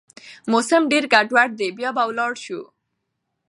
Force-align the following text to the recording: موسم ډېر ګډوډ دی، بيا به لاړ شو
موسم 0.51 0.81
ډېر 0.91 1.03
ګډوډ 1.13 1.49
دی، 1.59 1.69
بيا 1.77 1.89
به 1.95 2.03
لاړ 2.17 2.33
شو 2.43 2.61